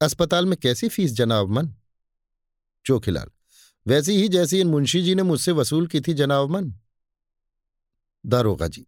अस्पताल 0.00 0.46
में 0.46 0.56
कैसी 0.58 0.88
फ़ीस, 0.88 1.12
जनाब 1.12 1.48
मन? 1.48 1.74
चोखिलाल 2.86 3.30
वैसी 3.86 4.12
ही 4.12 4.28
जैसी 4.28 4.60
इन 4.60 4.68
मुंशी 4.68 5.02
जी 5.02 5.14
ने 5.14 5.22
मुझसे 5.22 5.52
वसूल 5.52 5.86
की 5.86 6.00
थी 6.00 6.14
जनाब 6.14 6.50
मन। 6.50 6.72
दारोगा 8.24 8.68
जी, 8.68 8.86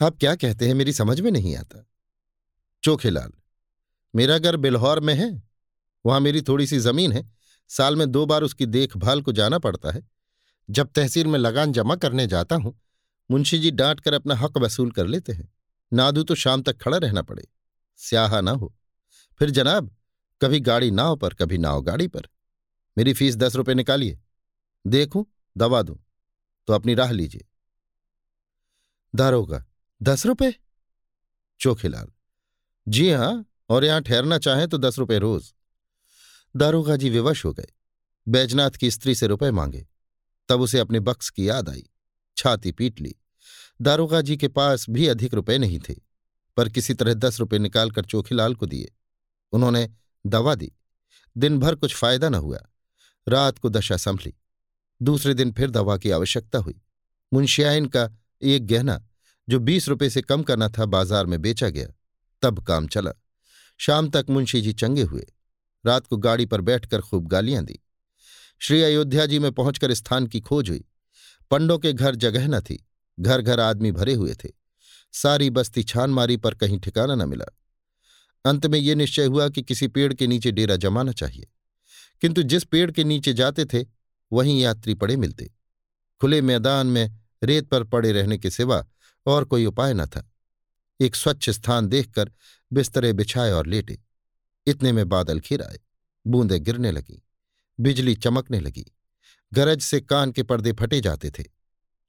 आप 0.00 0.16
क्या 0.16 0.34
कहते 0.34 0.66
हैं 0.66 0.74
मेरी 0.74 0.92
समझ 0.92 1.20
में 1.20 1.30
नहीं 1.30 1.56
आता। 1.56 1.86
चोखेलाल 2.82 3.32
मेरा 4.14 4.38
घर 4.38 4.56
बिल्हौर 4.56 5.00
में 5.00 5.14
है, 5.14 5.42
वहाँ 6.04 6.20
मेरी 6.20 6.42
थोड़ी 6.42 6.66
सी 6.66 6.78
ज़मीन 6.78 7.12
है, 7.12 7.30
साल 7.70 7.96
में 7.96 8.10
दो 8.10 8.24
बार 8.26 8.42
उसकी 8.42 8.66
देखभाल 8.66 9.22
को 9.22 9.32
जाना 9.32 9.58
पड़ता 9.58 9.90
है। 9.90 10.06
जब 10.68 10.90
तहसील 10.92 11.26
में 11.26 11.38
लगान 11.38 11.72
जमा 11.72 11.96
करने 11.96 12.26
जाता 12.26 12.56
हूँ, 12.56 12.78
मुंशी 13.30 13.58
जी 13.58 13.70
डांट 13.70 14.00
कर 14.00 14.14
अपना 14.14 14.34
हक 14.34 14.58
वसूल 14.58 14.90
कर 14.90 15.06
लेते 15.06 15.32
हैं। 15.32 15.52
नादू 15.92 16.22
तो 16.22 16.34
शाम 16.34 16.62
तक 16.62 16.80
खड़ा 16.80 16.96
रहना 16.96 17.22
पड़े, 17.22 17.46
स्याहा 17.98 18.40
ना 18.40 18.50
हो। 18.50 18.74
फिर 19.40 19.50
जनाब, 19.50 19.90
कभी 20.40 20.60
गाड़ी 20.60 20.90
नाव 20.90 21.16
पर, 21.16 21.34
कभी 21.34 21.58
नाव 21.58 21.82
गाड़ी 21.82 22.06
पर। 22.08 22.28
मेरी 22.96 23.12
फ़ीस 23.14 23.36
दस 23.36 23.56
रुपये 23.56 23.74
निकालिए। 23.74 24.18
देखूँ 24.84 25.24
दवा 25.56 25.82
दूँ 25.82 25.96
तो 26.68 26.72
अपनी 26.72 26.94
राह 26.94 27.10
लीजिए। 27.10 27.44
दारोगा 29.14 29.64
दस 30.00 30.26
रुपये 30.26 30.54
चोखिलाल 31.60 32.10
जी 32.86 33.10
हाँ, 33.10 33.44
और 33.70 33.84
यहाँ 33.84 34.02
ठहरना 34.02 34.38
चाहें 34.38 34.66
तो 34.68 34.78
दस 34.78 34.98
रुपये 34.98 35.18
रोज। 35.18 35.52
दारोगा 36.54 36.96
जी 36.96 37.10
विवश 37.10 37.44
हो 37.44 37.52
गए। 37.52 37.72
बैजनाथ 38.26 38.70
की 38.70 38.90
स्त्री 38.90 39.14
से 39.14 39.26
रुपए 39.26 39.50
मांगे, 39.50 39.86
तब 40.48 40.60
उसे 40.60 40.78
अपने 40.78 41.00
बक्स 41.00 41.30
की 41.30 41.48
याद 41.48 41.68
आई, 41.68 41.84
छाती 42.36 42.72
पीट 42.72 43.00
ली। 43.00 43.14
दारोगा 43.80 44.20
जी 44.20 44.36
के 44.36 44.48
पास 44.48 44.86
भी 44.90 45.06
अधिक 45.06 45.34
रुपए 45.34 45.58
नहीं 45.58 45.78
थे, 45.80 45.94
पर 46.56 46.68
किसी 46.68 46.94
तरह 46.94 47.14
दस 47.14 47.40
रुपए 47.40 47.58
निकालकर 47.58 48.04
चोखीलाल 48.04 48.54
को 48.54 48.66
दिए। 48.66 48.92
उन्होंने 49.52 49.88
दवा 50.24 50.54
दी। 50.54 50.72
दिन 51.36 51.58
भर 51.58 51.74
कुछ 51.74 51.94
फ़ायदा 51.96 52.28
न 52.28 52.34
हुआ। 52.34 52.58
रात 53.28 53.58
को 53.58 53.68
दशा 53.68 53.96
संभली। 53.96 54.34
दूसरे 55.02 55.34
दिन 55.34 55.52
फिर 55.52 55.70
दवा 55.70 55.96
की 55.96 56.10
आवश्यकता 56.10 56.58
हुई। 56.58 56.80
मुंशियाइन 57.32 57.86
का 57.86 58.10
एक 58.42 58.66
गहना, 58.66 59.08
जो 59.48 59.58
बीस 59.58 59.88
रुपए 59.88 60.10
से 60.10 60.22
कम 60.22 60.42
करना 60.42 60.68
था, 60.68 60.84
बाज़ार 60.84 61.26
में 61.26 61.42
बेचा 61.42 61.68
गया। 61.68 61.86
तब 62.42 62.64
काम 62.64 62.86
चला। 62.86 63.12
शाम 63.78 64.10
तक 64.10 64.26
मुंशी 64.30 64.60
जी 64.60 64.72
चंगे 64.72 65.02
हुए। 65.02 65.26
रात 65.86 66.06
को 66.06 66.16
गाड़ी 66.16 66.46
पर 66.46 66.60
बैठकर 66.60 67.00
खूब 67.00 67.26
गालियाँ 67.26 67.64
दी। 67.64 67.80
श्री 68.60 68.82
अयोध्या 68.82 69.26
जी 69.26 69.38
में 69.38 69.52
पहुंचकर 69.52 69.94
स्थान 69.94 70.26
की 70.26 70.40
खोज 70.40 70.70
हुई। 70.70 70.84
पंडों 71.50 71.78
के 71.78 71.92
घर 71.92 72.14
जगह 72.14 72.48
न 72.48 72.60
थी। 72.60 72.86
घर 73.20 73.40
घर 73.40 73.60
आदमी 73.60 73.92
भरे 73.92 74.14
हुए 74.14 74.34
थे। 74.34 74.48
सारी 75.12 75.50
बस्ती 75.50 75.82
छान 75.82 76.10
मारी 76.10 76.36
पर 76.36 76.54
कहीं 76.54 76.78
ठिकाना 76.78 77.14
न 77.14 77.28
मिला। 77.28 77.44
अंत 78.44 78.66
में 78.66 78.78
ये 78.78 78.94
निश्चय 78.94 79.24
हुआ 79.24 79.48
कि 79.48 79.62
किसी 79.62 79.88
पेड़ 79.88 80.14
के 80.14 80.26
नीचे 80.26 80.52
डेरा 80.52 80.76
जमाना 80.76 81.12
चाहिए। 81.12 81.48
किंतु 82.22 82.42
जिस 82.42 82.64
पेड़ 82.64 82.90
के 82.90 83.04
नीचे 83.04 83.32
जाते 83.32 83.64
थे, 83.64 83.86
वहीं 84.32 84.60
यात्री 84.60 84.94
पड़े 84.94 85.16
मिलते। 85.16 85.50
खुले 86.20 86.42
मैदान 86.42 86.86
में 86.86 87.20
रेत 87.42 87.68
पर 87.68 87.84
पड़े 87.84 88.12
रहने 88.12 88.38
के 88.38 88.50
सिवा 88.50 88.86
और 89.26 89.44
कोई 89.44 89.66
उपाय 89.66 89.94
न 89.94 90.06
था। 90.06 90.32
एक 91.00 91.14
स्वच्छ 91.14 91.50
स्थान 91.50 91.88
देखकर 91.88 92.32
बिस्तरे 92.72 93.12
बिछाए 93.12 93.50
और 93.50 93.66
लेटे। 93.66 94.00
इतने 94.66 94.92
में 94.92 95.08
बादल 95.08 95.40
घिर 95.40 95.62
आए, 95.62 95.80
बूंदें 96.26 96.62
गिरने 96.62 96.90
लगी, 96.90 97.22
बिजली 97.80 98.14
चमकने 98.14 98.60
लगी। 98.60 98.86
गरज 99.54 99.80
से 99.80 100.00
कान 100.00 100.32
के 100.32 100.42
पर्दे 100.42 100.72
फटे 100.72 101.00
जाते 101.00 101.30
थे। 101.30 101.44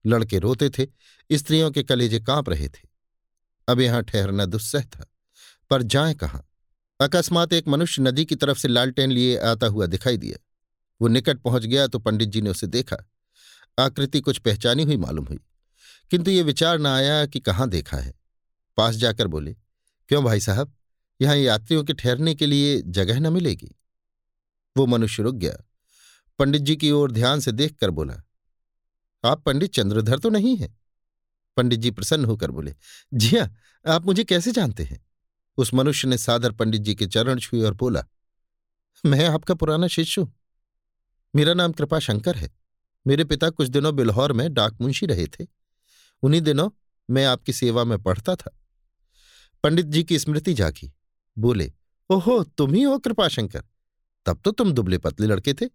लड़के 0.05 0.39
रोते 0.39 0.69
थे, 0.69 0.87
स्त्रियों 1.31 1.71
के 1.71 1.83
कलेजे 1.83 2.19
काँप 2.19 2.49
रहे 2.49 2.69
थे। 2.69 2.87
अब 3.67 3.79
यहाँ 3.79 4.03
ठहरना 4.03 4.45
दुस्सह 4.45 4.81
था, 4.81 5.05
पर 5.69 5.81
जाए 5.81 6.13
कहाँ? 6.13 6.49
अकस्मात 7.03 7.53
एक 7.53 7.67
मनुष्य 7.67 8.01
नदी 8.01 8.25
की 8.25 8.35
तरफ़ 8.35 8.57
से 8.57 8.67
लालटेन 8.67 9.11
लिए 9.11 9.37
आता 9.37 9.67
हुआ 9.67 9.85
दिखाई 9.85 10.17
दिया। 10.17 10.37
वो 11.01 11.07
निकट 11.07 11.41
पहुँच 11.41 11.65
गया 11.65 11.87
तो 11.87 11.99
पंडित 11.99 12.29
जी 12.29 12.41
ने 12.41 12.49
उसे 12.49 12.67
देखा। 12.67 12.97
आकृति 13.79 14.19
कुछ 14.19 14.37
पहचानी 14.37 14.83
हुई 14.83 14.97
मालूम 14.97 15.25
हुई। 15.25 15.39
किंतु 16.11 16.31
ये 16.31 16.43
विचार 16.43 16.79
न 16.79 16.85
आया 16.85 17.25
कि 17.25 17.39
कहाँ 17.39 17.69
देखा 17.69 17.97
है। 17.97 18.13
पास 18.77 18.95
जाकर 18.95 19.27
बोले, 19.27 19.55
क्यों 20.09 20.23
भाई 20.23 20.39
साहब, 20.39 20.73
यहाँ 21.21 21.35
यात्रियों 21.35 21.83
के 21.83 21.93
ठहरने 21.93 22.35
के 22.35 22.45
लिए 22.45 22.81
जगह 22.81 23.19
न 23.19 23.33
मिलेगी? 23.33 23.75
वो 24.77 24.85
मनुष्य 24.85 25.23
रुक 25.23 25.35
गया। 25.35 25.57
पंडित 26.39 26.61
जी 26.61 26.75
की 26.75 26.91
ओर 26.91 27.11
ध्यान 27.11 27.39
से 27.39 27.51
देखकर 27.51 27.89
बोला, 27.89 28.21
आप 29.23 29.43
पंडित 29.43 29.73
चंद्रधर 29.73 30.19
तो 30.19 30.29
नहीं 30.29 30.57
हैं? 30.57 30.77
पंडित 31.57 31.79
जी 31.79 31.91
प्रसन्न 31.91 32.25
होकर 32.25 32.51
बोले, 32.51 32.75
जी 33.13 33.37
हाँ 33.37 33.55
आप 33.87 34.05
मुझे 34.05 34.23
कैसे 34.23 34.51
जानते 34.51 34.83
हैं? 34.83 35.05
उस 35.57 35.73
मनुष्य 35.73 36.07
ने 36.07 36.17
सादर 36.17 36.51
पंडित 36.51 36.81
जी 36.81 36.95
के 36.95 37.07
चरण 37.07 37.39
छुए 37.39 37.61
और 37.61 37.73
बोला, 37.73 38.03
मैं 39.05 39.27
आपका 39.27 39.53
पुराना 39.53 39.87
शिष्य 39.87 40.21
हूँ। 40.21 40.39
मेरा 41.35 41.53
नाम 41.53 41.71
कृपा 41.71 41.99
शंकर 41.99 42.35
है। 42.35 42.51
मेरे 43.07 43.23
पिता 43.23 43.49
कुछ 43.49 43.67
दिनों 43.67 43.95
बिल्हौर 43.95 44.31
में 44.31 44.53
डाक 44.53 44.81
मुंशी 44.81 45.05
रहे 45.05 45.27
थे। 45.27 45.47
उन्हीं 46.21 46.41
दिनों 46.41 46.69
मैं 47.09 47.25
आपकी 47.25 47.53
सेवा 47.53 47.83
में 47.83 48.03
पढ़ता 48.03 48.35
था। 48.35 48.59
पंडित 49.63 49.85
जी 49.85 50.03
की 50.03 50.19
स्मृति 50.19 50.53
जागी। 50.53 50.93
बोले, 51.37 51.73
ओहो, 52.09 52.43
तुम 52.43 52.73
ही 52.73 52.81
हो 52.81 52.99
कृपाशंकर। 52.99 53.63
तब 54.25 54.41
तो 54.45 54.51
तुम 54.51 54.71
दुबले 54.71 54.97
पतले 54.97 55.27
लड़के 55.27 55.53
थे। 55.53 55.65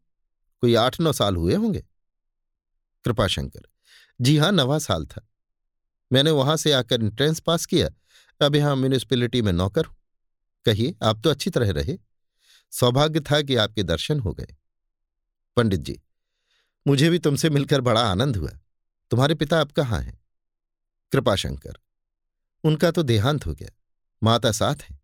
कोई 0.61 0.75
आठ 0.75 1.01
नौ 1.01 1.13
साल 1.13 1.37
हुए 1.37 1.55
होंगे। 1.55 1.85
कृपाशंकर, 3.05 3.61
जी 4.21 4.37
हाँ, 4.37 4.53
नवा 4.53 4.79
साल 4.79 5.07
था। 5.07 5.29
मैंने 6.13 6.31
वहाँ 6.31 6.57
से 6.57 6.73
आकर 6.73 7.03
एंट्रेंस 7.03 7.41
पास 7.41 7.67
किया 7.67 7.91
अब 8.41 8.57
यहाँ 8.57 8.77
म्यूनिसपैलिटी 8.77 9.43
में 9.43 9.53
नौकर 9.53 9.85
हूँ। 9.85 9.97
कहिए, 10.65 10.95
आप 11.03 11.21
तो 11.25 11.31
अच्छी 11.31 11.51
तरह 11.51 11.73
रहे। 11.73 11.99
सौभाग्य 12.71 13.21
था 13.21 13.43
कि 13.43 13.57
आपके 13.57 13.83
दर्शन 13.83 14.21
हो 14.21 14.33
गए। 14.33 14.57
पंडित 15.57 15.81
जी, 15.81 16.01
मुझे 16.87 17.11
भी 17.11 17.19
तुमसे 17.19 17.51
मिलकर 17.51 17.81
बड़ा 17.81 18.01
आनंद 18.01 18.37
हुआ। 18.37 18.51
तुम्हारे 19.11 19.35
पिता 19.35 19.61
अब 19.61 19.73
कहाँ 19.73 20.01
हैं? 20.01 20.19
कृपाशंकर 21.13 21.79
उनका 22.65 22.91
तो 22.91 23.03
देहांत 23.03 23.47
हो 23.47 23.55
गया। 23.55 23.69
माता 24.23 24.53
साथ 24.53 24.75
है। 24.83 25.01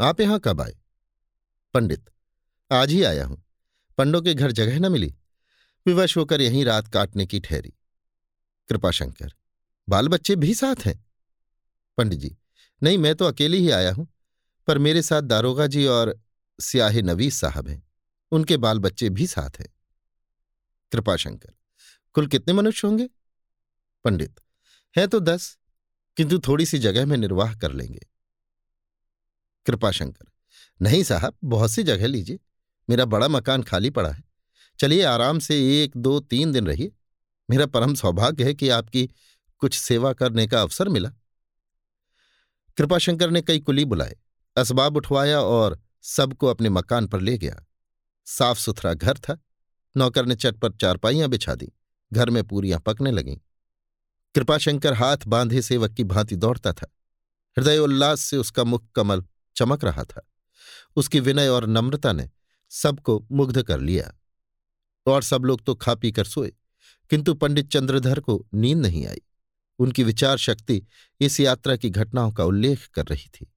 आप 0.00 0.20
यहाँ 0.20 0.40
कब 0.44 0.60
आए? 0.60 0.76
पंडित, 1.74 2.10
आज 2.72 2.90
ही 2.90 3.02
आया 3.02 3.24
हूँ। 3.24 3.44
पंडों 3.98 4.22
के 4.22 4.34
घर 4.34 4.52
जगह 4.52 4.78
न 4.78 4.92
मिली। 4.92 5.14
विवश 5.86 6.16
होकर 6.16 6.40
यहीं 6.40 6.64
रात 6.64 6.88
काटने 6.88 7.26
की 7.26 7.40
ठहरी। 7.40 7.74
कृपाशंकर 8.68 9.32
बाल 9.88 10.08
बच्चे 10.08 10.36
भी 10.36 10.54
साथ 10.54 10.86
हैं? 10.86 11.04
पंडित 11.96 12.18
जी 12.18 12.36
नहीं, 12.82 12.98
मैं 12.98 13.14
तो 13.14 13.24
अकेले 13.24 13.56
ही 13.56 13.70
आया 13.70 13.92
हूँ, 13.92 14.08
पर 14.66 14.78
मेरे 14.78 15.02
साथ 15.02 15.22
दारोगा 15.22 15.66
जी 15.66 15.86
और 15.86 16.20
स्याहे 16.60 17.02
नवीस 17.02 17.40
साहब 17.40 17.68
हैं। 17.68 17.82
उनके 18.32 18.56
बाल 18.56 18.78
बच्चे 18.78 19.10
भी 19.10 19.26
साथ 19.26 19.60
हैं। 19.60 19.68
कृपाशंकर 20.92 21.52
कुल 22.12 22.26
कितने 22.26 22.54
मनुष्य 22.54 22.88
होंगे? 22.88 23.08
पंडित, 24.04 24.40
है 24.96 25.06
तो 25.06 25.20
दस, 25.20 25.58
किंतु 26.16 26.38
थोड़ी 26.38 26.66
सी 26.66 26.78
जगह 26.78 27.06
में 27.06 27.16
निर्वाह 27.16 27.54
कर 27.54 27.72
लेंगे। 27.72 28.06
कृपाशंकर 29.66 30.26
नहीं 30.82 31.02
साहब, 31.02 31.36
बहुत 31.44 31.70
सी 31.70 31.82
जगह 31.82 32.06
लीजिए, 32.06 32.38
मेरा 32.90 33.04
बड़ा 33.04 33.28
मकान 33.28 33.62
खाली 33.62 33.90
पड़ा 33.90 34.10
है। 34.10 34.24
चलिए 34.78 35.02
आराम 35.02 35.38
से 35.38 35.84
एक, 35.84 35.96
दो, 35.96 36.20
तीन 36.20 36.52
दिन 36.52 36.66
रहिए। 36.66 36.92
मेरा 37.50 37.66
परम 37.66 37.94
सौभाग्य 37.94 38.44
है 38.44 38.54
कि 38.54 38.68
आपकी 38.68 39.10
कुछ 39.58 39.78
सेवा 39.78 40.12
करने 40.12 40.46
का 40.46 40.62
अवसर 40.62 40.88
मिला। 40.88 41.12
कृपाशंकर 42.76 43.30
ने 43.30 43.42
कई 43.42 43.60
कुली 43.60 43.84
बुलाए, 43.84 44.16
असबाब 44.56 44.96
उठवाया 44.96 45.40
और 45.40 45.80
सबको 46.02 46.46
अपने 46.46 46.68
मकान 46.68 47.06
पर 47.06 47.20
ले 47.20 47.38
गया। 47.38 47.66
साफ़ 48.24 48.58
सुथरा 48.58 48.94
घर 48.94 49.18
था। 49.18 49.38
नौकर 49.96 50.26
ने 50.26 50.34
चट 50.34 50.56
पर 50.56 50.72
चारपाइयाँ 50.72 51.28
बिछा 51.28 51.54
दी। 51.54 51.72
घर 52.12 52.30
में 52.30 52.44
पूरियाँ 52.44 52.80
पकने 52.80 53.10
लगीं। 53.10 53.36
कृपाशंकर 54.34 54.92
हाथ 54.92 55.16
बांधे 55.26 55.62
सेवक 55.62 55.92
की 55.92 56.04
भांति 56.04 56.36
दौड़ता 56.36 56.72
था। 56.72 56.92
हृदय 57.58 57.78
उल्लास 57.78 58.20
से 58.20 58.36
उसका 58.36 58.64
मुख 58.64 58.92
कमल 58.94 59.24
चमक 59.56 59.84
रहा 59.84 60.04
था। 60.04 60.28
उसकी 60.96 61.20
विनय 61.20 61.48
और 61.48 61.66
नम्रता 61.66 62.12
ने 62.12 62.30
सबको 62.70 63.26
मुग्ध 63.32 63.62
कर 63.62 63.80
लिया। 63.80 64.18
और 65.06 65.22
सब 65.22 65.42
लोग 65.44 65.64
तो 65.64 65.74
खा 65.74 65.94
पी 65.94 66.12
कर 66.12 66.24
सोए, 66.24 66.52
किंतु 67.10 67.34
पंडित 67.34 67.68
चंद्रधर 67.68 68.20
को 68.20 68.46
नींद 68.54 68.78
नहीं 68.78 69.06
आई। 69.06 69.20
उनकी 69.82 70.02
विचार 70.02 70.38
शक्ति 70.38 70.86
इस 71.20 71.40
यात्रा 71.40 71.76
की 71.76 71.90
घटनाओं 71.90 72.32
का 72.32 72.44
उल्लेख 72.44 72.86
कर 72.86 73.06
रही 73.06 73.28
थी। 73.28 73.52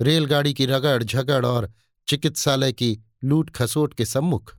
रेलगाड़ी 0.00 0.54
की 0.54 0.66
रगड़, 0.66 1.02
झगड़ 1.02 1.46
और 1.46 1.72
चिकित्सालय 2.08 2.72
की 2.72 2.98
लूट 3.24 3.50
खसोट 3.50 3.94
के 3.94 4.04
सम्मुख 4.04 4.56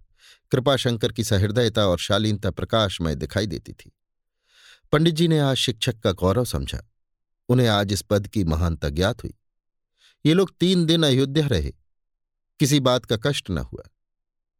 कृपाशंकर 0.51 1.12
की 1.12 1.24
सहृदयता 1.24 1.86
और 1.86 2.00
शालीनता 2.00 2.51
प्रकाशमय 2.51 3.15
दिखाई 3.15 3.48
देती 3.48 3.74
थी। 3.74 3.91
पंडित 4.91 5.15
जी 5.15 5.27
ने 5.27 5.39
आज 5.39 5.58
शिक्षक 5.58 6.00
का 6.00 6.12
गौरव 6.12 6.46
समझा। 6.46 6.84
उन्हें 7.50 7.67
आज 7.67 7.93
इस 7.93 8.01
पद 8.01 8.27
की 8.27 8.43
महानता 8.43 8.89
ज्ञात 8.89 9.24
हुई। 9.24 9.34
ये 10.25 10.34
लोग 10.34 10.58
तीन 10.58 10.86
दिन 10.86 11.03
अयोध्या 11.03 11.48
रहे। 11.48 11.74
किसी 12.60 12.79
बात 12.79 13.05
का 13.05 13.17
कष्ट 13.17 13.50
न 13.50 13.58
हुआ। 13.58 13.84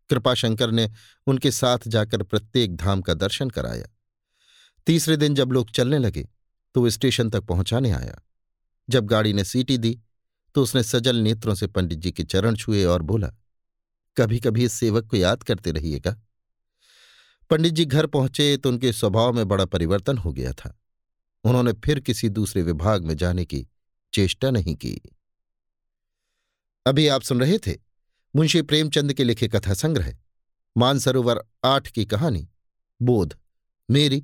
कृपाशंकर 0.10 0.72
ने 0.72 0.90
उनके 1.28 1.52
साथ 1.52 1.80
जाकर 1.88 2.24
प्रत्येक 2.24 2.76
धाम 2.76 3.02
का 3.02 3.14
दर्शन 3.14 3.50
कराया। 3.50 3.86
तीसरे 4.88 5.18
दिन 5.18 5.36
जब 5.36 5.52
लोग 5.52 5.72
चलने 5.72 5.98
लगे 5.98 6.28
तो 6.76 6.82
वो 6.82 6.90
स्टेशन 6.90 7.30
तक 7.30 7.42
पहुँचाने 7.42 7.92
आया। 7.92 8.22
जब 8.90 9.06
गाड़ी 9.06 9.34
ने 9.34 9.44
सीटी 9.44 9.78
दी 9.78 10.00
तो 10.56 10.64
उसने 10.64 10.84
सजल 10.84 11.16
नेत्रों 11.16 11.56
से 11.56 11.68
पंडित 11.68 12.00
जी 12.00 12.12
के 12.12 12.24
चरण 12.24 12.56
छुए 12.56 12.84
और 12.86 13.02
बोला 13.02 13.28
कभी 14.18 14.40
कभी 14.40 14.64
इस 14.66 14.74
सेवक 14.74 15.06
को 15.06 15.18
याद 15.18 15.44
करते 15.44 15.72
रहिएगा। 15.72 16.16
पंडित 17.50 17.74
जी 17.74 17.86
घर 17.86 18.06
पहुँचे 18.08 18.56
तो 18.58 18.70
उनके 18.70 18.92
स्वभाव 18.94 19.34
में 19.34 19.48
बड़ा 19.48 19.66
परिवर्तन 19.66 20.18
हो 20.18 20.32
गया 20.34 20.52
था। 20.54 20.78
उन्होंने 21.44 21.74
फिर 21.76 22.00
किसी 22.00 22.30
दूसरे 22.30 22.62
विभाग 22.64 23.06
में 23.06 23.16
जाने 23.18 23.46
की 23.46 23.66
चेष्टा 24.14 24.50
नहीं 24.52 24.76
की। 24.76 25.00
अभी 26.86 27.08
आप 27.08 27.22
सुन 27.22 27.40
रहे 27.40 27.58
थे 27.58 27.78
मुंशी 28.34 28.62
प्रेमचंद 28.62 29.14
के 29.14 29.24
लिखे 29.24 29.48
कथा 29.48 29.74
संग्रह 29.74 30.14
मानसरोवर 30.76 31.42
आठ 31.64 31.88
की 31.88 32.06
कहानी, 32.06 32.48
बोध, 33.02 33.38
मेरी 33.90 34.24